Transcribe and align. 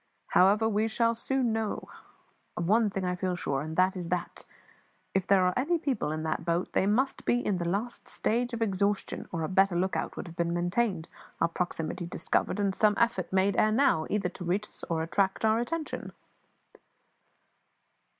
However, 0.29 0.67
we 0.67 0.87
shall 0.87 1.13
soon 1.13 1.53
know 1.53 1.81
now. 1.83 1.89
Of 2.57 2.67
one 2.67 2.89
thing 2.89 3.05
I 3.05 3.15
feel 3.15 3.35
sure, 3.35 3.61
and 3.61 3.77
that 3.77 3.95
is 3.95 4.09
that, 4.09 4.47
if 5.13 5.27
there 5.27 5.45
are 5.45 5.53
any 5.55 5.77
people 5.77 6.11
in 6.11 6.23
that 6.23 6.43
boat, 6.43 6.73
they 6.73 6.87
must 6.87 7.23
be 7.23 7.45
in 7.45 7.59
the 7.59 7.67
last 7.69 8.07
stage 8.07 8.51
of 8.51 8.63
exhaustion, 8.63 9.27
or 9.31 9.43
a 9.43 9.47
better 9.47 9.75
lookout 9.75 10.17
would 10.17 10.25
have 10.25 10.35
been 10.35 10.55
maintained, 10.55 11.07
our 11.39 11.49
proximity 11.49 12.07
discovered, 12.07 12.59
and 12.59 12.73
some 12.73 12.95
effort 12.97 13.31
made 13.31 13.55
ere 13.57 13.71
now, 13.71 14.07
either 14.09 14.29
to 14.29 14.43
reach 14.43 14.67
us 14.69 14.83
or 14.89 15.01
to 15.01 15.03
attract 15.03 15.45
our 15.45 15.59
attention." 15.59 16.13